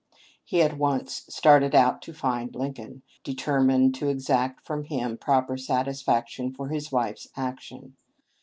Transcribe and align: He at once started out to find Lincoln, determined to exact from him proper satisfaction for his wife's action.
He 0.43 0.63
at 0.63 0.79
once 0.79 1.25
started 1.29 1.75
out 1.75 2.01
to 2.01 2.11
find 2.11 2.55
Lincoln, 2.55 3.03
determined 3.23 3.93
to 3.93 4.07
exact 4.09 4.65
from 4.65 4.85
him 4.85 5.15
proper 5.15 5.57
satisfaction 5.57 6.51
for 6.55 6.69
his 6.69 6.91
wife's 6.91 7.27
action. 7.37 7.95